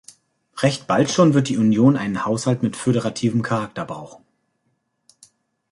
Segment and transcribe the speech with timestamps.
[0.57, 4.25] Recht bald schon wird die Union einen Haushalt mit föderativem Charakter brauchen.